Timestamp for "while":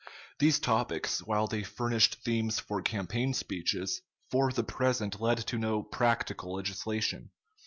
1.21-1.45